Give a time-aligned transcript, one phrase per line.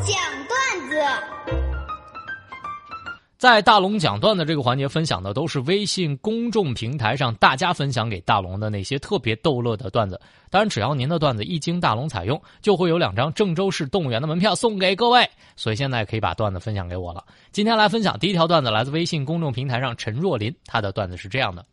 [0.00, 0.16] 讲
[0.48, 0.96] 段子。
[3.36, 10.18] 在大龙讲段子这个环节，分享的都是微信公众平台上大家分享给大龙的那些特别逗乐的段子。
[10.50, 15.28] 当然，只要您的段子一经大龙采用，就会有两张郑州市动物园的门票送给各位。
[15.56, 17.22] 所以现在可以把段子分享给我了。
[17.52, 21.66] 今天来分享第一条段子，来自微信公众平台上陈若琳，她的段子是这样的：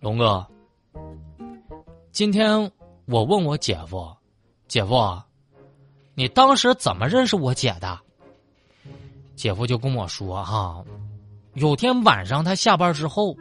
[0.00, 0.46] 龙哥，
[2.10, 2.70] 今天
[3.04, 4.10] 我问我姐夫，
[4.68, 5.22] 姐夫，
[6.14, 7.98] 你当时怎么认识我姐的？
[9.36, 10.82] 姐夫就跟我说：“哈，
[11.54, 13.36] 有天晚上他下班之后，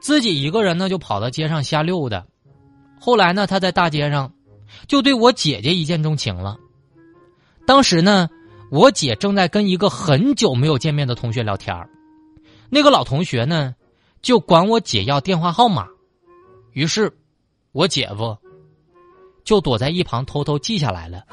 [0.00, 2.26] 自己一个人呢就跑到街上瞎溜达。
[2.98, 4.32] 后来呢，他在大街上
[4.88, 6.56] 就对我姐姐一见钟情了。
[7.66, 8.28] 当时呢，
[8.70, 11.76] 我姐正在跟一个很久没有见面的同学聊天
[12.68, 13.74] 那个老同学呢
[14.22, 15.86] 就管我姐要电话号码，
[16.72, 17.16] 于是
[17.72, 18.36] 我姐夫
[19.46, 21.24] 就躲在一旁偷偷记下来了。”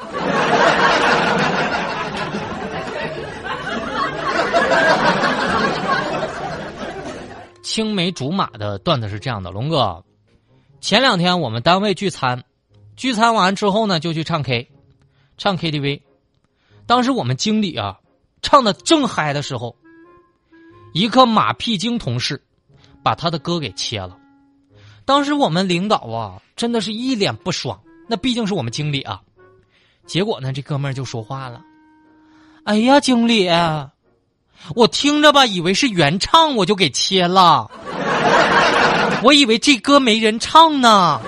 [7.64, 10.04] 青梅竹马的段子是这样的，龙哥，
[10.80, 12.44] 前两天我们单位聚餐，
[12.96, 14.70] 聚餐完之后呢，就去唱 K，
[15.40, 16.02] 唱 KTV。
[16.86, 17.98] 当时我们经理啊，
[18.44, 19.76] 唱的正嗨的时候，
[20.94, 22.44] 一个马屁精同事
[23.02, 24.20] 把他的歌给切了。
[25.04, 29.22] 当时我们领导啊，真的是一脸不爽，那毕竟是我们经理啊。
[30.06, 31.62] 结果呢，这哥们儿就说话了
[32.66, 33.50] ：“哎呀，经理。”
[34.76, 37.70] 我听着吧，以为是原唱，我就给切了。
[39.22, 41.20] 我以为这歌没人唱呢。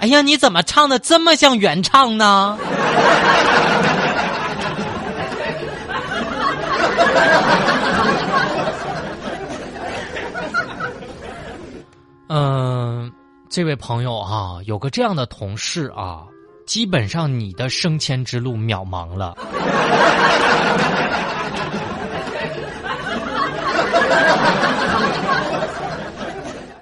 [0.00, 2.58] 哎呀，你怎么唱的这么像原唱呢？
[13.52, 16.26] 这位朋友啊，有个这样的同事啊，
[16.66, 19.36] 基本上你的升迁之路渺茫了。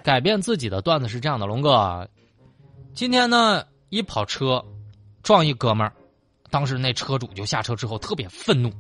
[0.05, 2.09] 改变自己的段子是这样的，龙哥，
[2.95, 4.65] 今天呢一跑车
[5.25, 5.93] 撞一哥们儿，
[6.51, 8.71] 当时那车主就下车之后特别愤怒。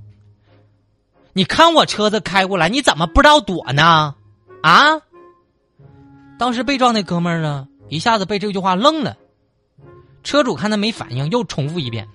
[1.33, 4.15] 你看我车子开过来，你怎么不知道躲呢？
[4.62, 4.93] 啊！
[6.39, 9.17] 当时被撞那哥们儿呢，一下子被这句话愣了。
[10.23, 12.09] 车主看他没反应，又重复一遍：“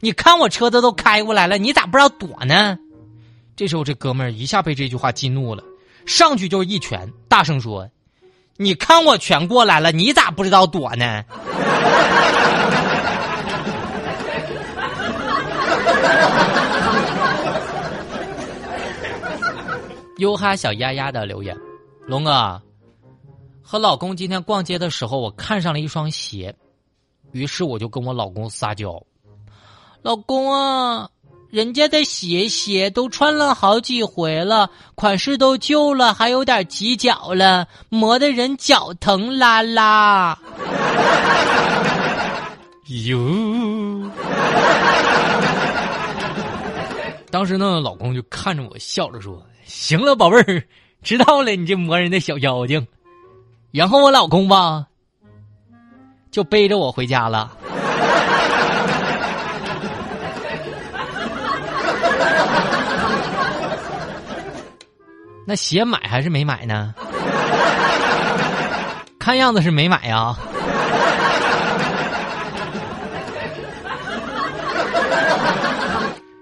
[0.00, 2.78] 你看我车子都开过来了，你咋不知道躲呢？”
[3.56, 5.62] 这时候这哥们儿一下被这句话激怒了，
[6.06, 7.88] 上去就是一拳，大声说。
[8.56, 11.24] 你看我全过来了，你咋不知道躲呢？
[20.18, 21.56] 优哈小丫丫的留言，
[22.06, 22.60] 龙哥
[23.62, 26.54] 和老公今天逛街的时候，我看上了一双鞋，
[27.30, 29.02] 于是我就跟我老公撒娇
[30.02, 31.08] ：“老公啊。”
[31.52, 40.40] 人家的鞋鞋都穿了好几回了，款式都旧了，还有点挤脚了，磨得人脚疼啦啦。
[43.04, 44.10] 哟，
[47.30, 50.64] 当时呢，老公就看着我笑着说：“行了，宝贝儿，
[51.02, 52.86] 知道了，你这磨人的小妖精。”
[53.72, 54.86] 然后我老公吧，
[56.30, 57.50] 就背着我回家了。
[65.46, 66.94] 那鞋买还是没买呢？
[69.18, 70.36] 看样子是没买呀。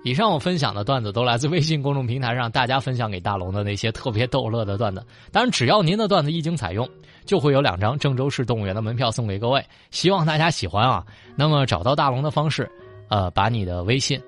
[0.03, 5.05] 以上我分享的段子都来自微信公众平台上大家分享给大龙的那些特别逗乐的段子。
[5.31, 6.88] 当然，只要您的段子一经采用，
[7.27, 9.62] 就会有两张郑州市动物园的门票送给各位。
[9.91, 11.05] 希望大家喜欢啊！
[11.37, 12.71] 那么找到大龙的方式，
[13.09, 14.19] 呃，把你的微信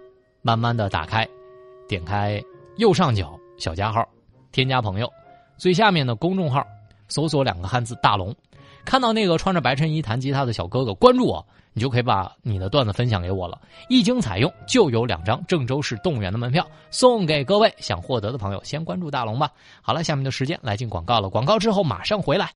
[0.42, 1.26] 慢慢的打开，
[1.88, 2.42] 点开
[2.76, 4.06] 右上角小加号。
[4.52, 5.10] 添加朋友，
[5.56, 6.62] 最下面的公众号
[7.08, 8.36] 搜索两个汉字“大龙”，
[8.84, 13.58] 看到那个穿着白衬衣弹吉他的小哥哥，关注我，你就可以把你的段子分享给我了。
[13.88, 17.72] 一经采用，就有两张郑州市动物园的门票送给各位。
[17.78, 19.50] 想获得的朋友，先关注大龙吧。
[19.80, 22.50] 好了，下面的时间来进广告了，广告之后马上回来。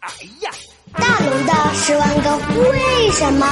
[0.00, 0.10] 哎
[0.42, 0.50] 呀，
[0.92, 2.36] 大龙的十万个
[2.70, 3.46] 为什么。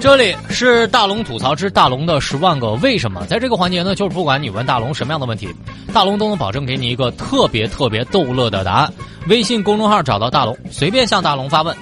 [0.00, 5.52] 这里是大龙吐槽之大龙的十万个为什么，在这个环节呢，就是不管你问大龙什么样的问题，
[5.92, 8.92] 大龙都能保证给你一个特别特别逗乐的答案。
[9.26, 11.76] 微信公众号找到大龙，随便向大龙发问，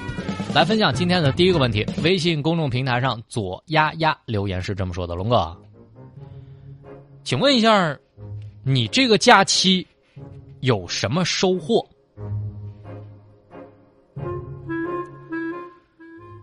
[0.57, 1.85] 来分享今天的第一个问题。
[2.03, 5.55] 微信公众平台上左丫丫留言是这么说的：龙哥，
[7.25, 7.95] 请问一下，
[8.65, 9.87] 你这个假期
[10.61, 11.87] 有什么收获？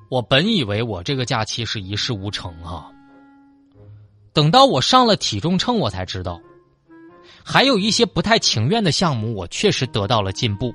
[0.09, 2.91] 我本以为我这个假期是一事无成啊，
[4.31, 6.39] 等到我上了体重秤，我才知道，
[7.43, 10.71] 还有一些不太情愿的项目，我确实得到了进步。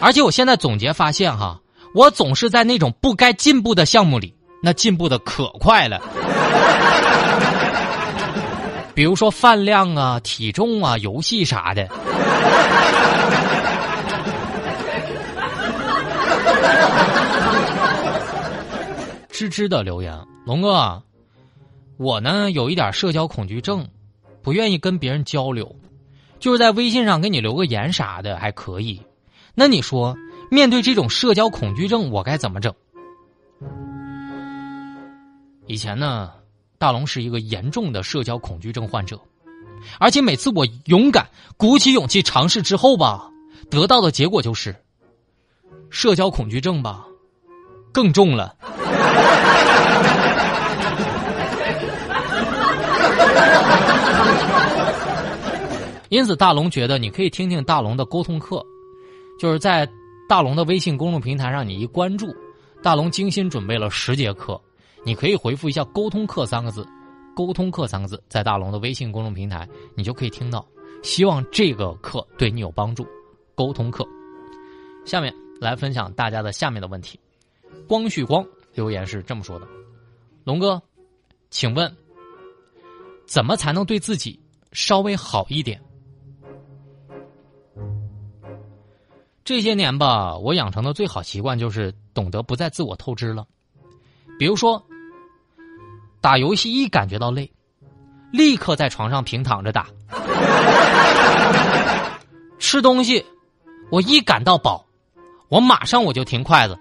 [0.00, 1.60] 而且我现在总结发现哈，
[1.94, 6.00] 我总是在那种不该进步的项目里，那进步的可快了。
[8.94, 11.86] 比如说饭量啊、体重啊、游戏啥的。
[19.32, 21.00] 吱吱的留言，龙哥，
[21.96, 23.86] 我呢有一点社交恐惧症，
[24.42, 25.76] 不愿意跟别人交流，
[26.40, 29.00] 就是在微信上给你留个言啥的还可以。
[29.58, 30.16] 那你说，
[30.52, 32.72] 面对这种社交恐惧症，我该怎么整？
[35.66, 36.30] 以前呢，
[36.78, 39.20] 大龙是一个严重的社交恐惧症患者，
[39.98, 43.28] 而且每次我勇敢鼓起勇气尝试之后吧，
[43.68, 44.72] 得到的结果就是
[45.90, 47.04] 社交恐惧症吧
[47.92, 48.54] 更重了。
[56.10, 58.64] 因此，大龙觉得你可以听听大龙的沟通课，
[59.38, 59.88] 就是在
[60.28, 62.34] 大龙的微信公众平台上，你一关注，
[62.82, 64.60] 大龙精心准备了十节课，
[65.04, 66.86] 你可以回复一下“沟通课”三个字
[67.36, 70.66] ，“沟通课”三个字，在大龙的微信公众平台，你就可以听到。
[71.02, 73.06] 希望这个课对你有帮助。
[73.54, 74.06] 沟通课，
[75.04, 77.18] 下面来分享大家的下面的问题。
[77.88, 78.44] 光绪光
[78.74, 79.66] 留言是这么说的
[80.44, 80.80] ：“龙哥，
[81.50, 81.92] 请问
[83.26, 84.38] 怎么才能对自己
[84.72, 85.80] 稍微好一点？”
[89.48, 93.46] 这些年吧，我养成的最好习惯就是懂得不再自我透支了。
[94.38, 94.84] 比如说，
[96.20, 97.50] 打游戏一感觉到累，
[98.30, 99.86] 立刻在床上平躺着打；
[102.58, 103.24] 吃东西，
[103.90, 104.84] 我一感到饱，
[105.48, 106.74] 我马上我就停筷子；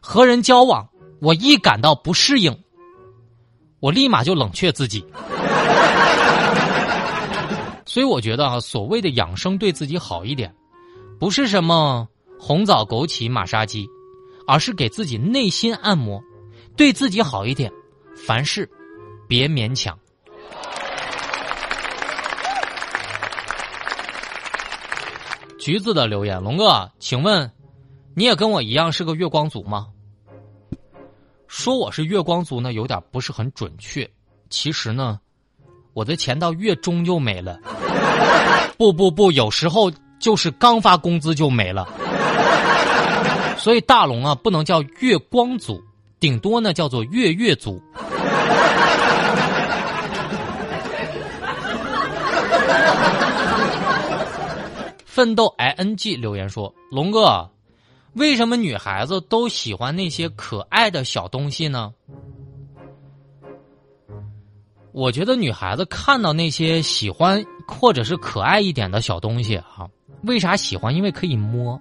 [0.00, 0.88] 和人交往，
[1.20, 2.56] 我一感到不适应，
[3.80, 5.04] 我立马就冷却自己。
[7.92, 10.50] 所以我觉得啊，所谓的养生对自己好一点，
[11.20, 12.08] 不是什么
[12.40, 13.86] 红枣枸杞马杀鸡，
[14.46, 16.18] 而是给自己内心按摩，
[16.74, 17.70] 对自己好一点，
[18.16, 18.66] 凡事
[19.28, 19.94] 别勉强。
[25.58, 27.52] 橘子的留言，龙哥，请问
[28.14, 29.88] 你也跟我一样是个月光族吗？
[31.46, 34.10] 说我是月光族呢，有点不是很准确。
[34.48, 35.20] 其实呢，
[35.92, 37.60] 我的钱到月中就没了。
[38.78, 41.86] 不不不，有时候就是刚发工资就没了，
[43.56, 45.82] 所以大龙啊不能叫月光族，
[46.18, 47.80] 顶多呢叫做月月族。
[55.04, 57.50] 奋斗 i n g 留言说：“龙哥，
[58.14, 61.92] 为什么女孩子都喜欢那些可爱的小东西呢？”
[64.92, 69.86] 我觉得女孩子看到那些喜欢或者是可爱一点的小东西啊，
[70.22, 70.94] 为啥喜欢？
[70.94, 71.80] 因为可以摸，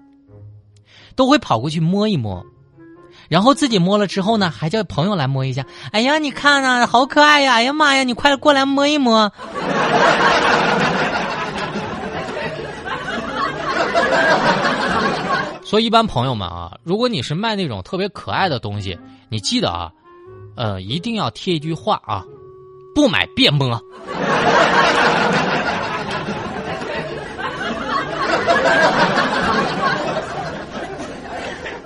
[1.16, 2.44] 都会跑过去摸一摸，
[3.30, 5.66] 然后自己摸了之后呢，还叫朋友来摸一下。
[5.92, 7.54] 哎呀，你看呐，好可爱呀！
[7.56, 9.31] 哎呀妈呀，你快过来摸一摸。
[15.63, 18.97] 所以，一般朋友们啊，如果你是卖那种特别可爱的东西，
[19.30, 19.92] 你记得啊，
[20.57, 22.26] 呃，一定要贴一句话啊。
[22.94, 23.81] 不买别摸。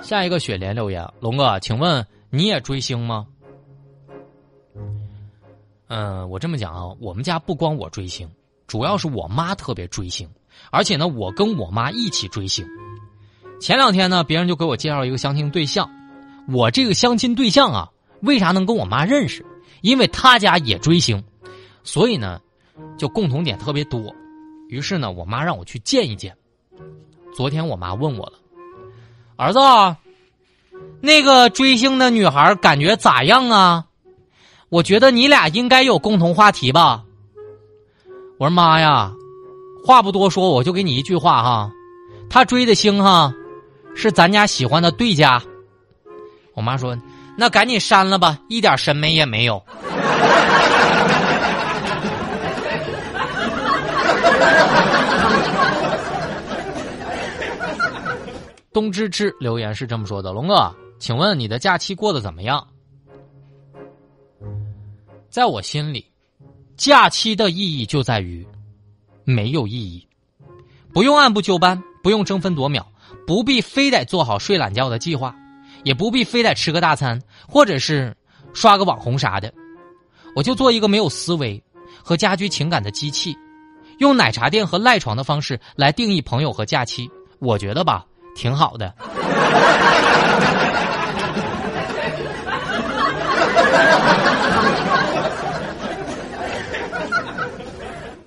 [0.06, 3.26] 下一个雪莲留言，龙哥，请问你也追星吗？
[5.88, 8.30] 嗯，我这么讲啊，我们家不光我追星，
[8.68, 10.30] 主要是我妈特别追星，
[10.70, 12.64] 而且呢，我跟我妈一起追星。
[13.60, 15.90] 前两天呢，别人就给我介绍一个相亲对象，
[16.48, 17.90] 我这个相亲对象啊，
[18.22, 19.44] 为啥能跟我妈认识？
[19.80, 21.24] 因为他家也追星，
[21.82, 22.40] 所以呢，
[22.96, 24.14] 就共同点特别多。
[24.68, 26.36] 于是呢，我妈让我去见一见。
[27.36, 28.38] 昨天我妈问我了
[29.36, 29.58] ：“儿子，
[31.00, 33.84] 那个追星的女孩感觉咋样啊？”
[34.68, 37.04] 我觉得你俩应该有共同话题吧。
[38.38, 39.12] 我说妈呀，
[39.84, 41.70] 话不多说，我就给你一句话哈，
[42.28, 43.32] 他追的星哈，
[43.94, 45.42] 是咱家喜欢的对家。
[46.54, 46.96] 我妈说。
[47.38, 49.62] 那赶紧删了吧，一点审美也没有。
[58.76, 62.62] 东芝芝留言是这么说的：“龙哥，请问你的假期过得怎么样？”
[65.30, 66.04] 在我心里，
[66.76, 68.46] 假期的意义就在于
[69.24, 70.06] 没有意义，
[70.92, 71.82] 不用按部就班。
[72.02, 72.86] 不用争分夺秒，
[73.26, 75.34] 不必非得做好睡懒觉的计划，
[75.82, 77.18] 也不必非得吃个大餐，
[77.48, 78.14] 或者是
[78.52, 79.50] 刷个网红啥的。
[80.34, 81.60] 我就做一个没有思维
[82.04, 83.34] 和家居情感的机器，
[84.00, 87.10] 用奶茶店和赖床的方式来定义朋友和假期。
[87.38, 88.06] 我觉得吧，
[88.36, 88.94] 挺好的。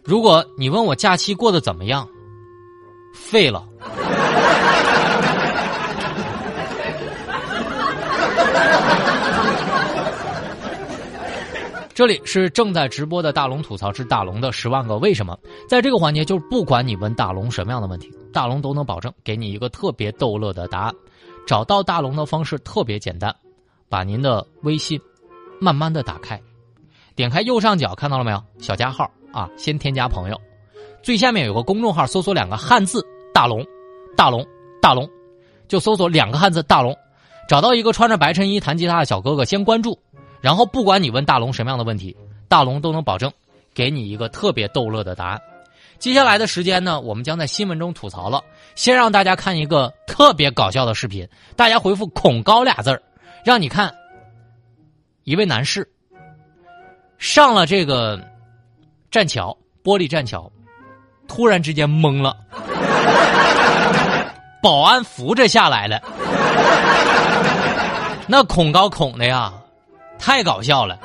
[0.04, 2.08] 如果你问我假期过得怎么样，
[3.14, 3.64] 废了。
[12.00, 15.38] 这里是正在直播的大龙吐槽之大龙的十万个为什么。
[15.68, 20.96] 在这个环节，就是不管你问大龙什么样的问题，大龙都能保证给你一个特别逗乐的答案。
[21.46, 23.36] 找到大龙的方式特别简单，
[23.90, 24.98] 把您的微信
[25.60, 26.42] 慢慢的打开，
[27.18, 28.42] 点开右上角看到了没有？
[28.60, 30.40] 小加号啊，先添加朋友，
[31.04, 33.62] 最下面有个公众号，搜索两个汉字“大龙”，
[34.16, 34.48] 大龙，
[34.82, 35.06] 大龙，
[35.68, 36.96] 就搜索两个汉字“大龙”，
[37.50, 40.00] 找到一个穿着白衬衣弹吉他的小哥哥，先关注。
[40.42, 42.16] 然后不管你问大龙什么样的问题，
[42.48, 43.32] 大龙都能保证
[43.74, 45.42] 给你一个特别逗乐的答案。
[45.98, 48.42] 接下来的时间呢，我们将在新闻中吐槽了。
[48.76, 51.28] 先让大家看一个特别搞笑的视频，
[51.58, 53.02] 大家回复“恐高”俩字儿，
[53.44, 53.94] 让你看
[55.26, 55.86] 一位男士
[57.18, 58.18] 上了这个
[59.12, 60.50] 栈桥，玻璃栈桥，
[61.28, 62.38] 突然之间懵了，
[64.64, 66.02] 保安扶着下来了，
[68.26, 69.54] 那恐高恐的呀！
[70.20, 71.00] 太搞笑了！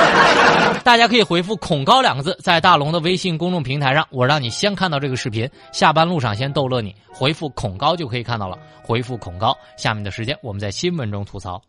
[0.84, 5.48] 大家可以回复“恐高”两个字，在大龙的微信公众平台上，我让你先看到这个视频。
[5.72, 8.58] 下班路上先逗乐你，回复“恐高”就可以看到了。
[8.82, 11.60] 回复“恐高”，下面的时间我们在新闻中吐槽。